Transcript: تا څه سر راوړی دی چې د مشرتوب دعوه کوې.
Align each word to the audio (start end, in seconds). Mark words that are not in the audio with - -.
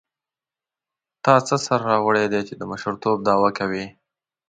تا 1.23 1.33
څه 1.47 1.55
سر 1.65 1.79
راوړی 1.89 2.25
دی 2.33 2.41
چې 2.47 2.53
د 2.57 2.61
مشرتوب 2.71 3.17
دعوه 3.27 3.49
کوې. 3.59 3.85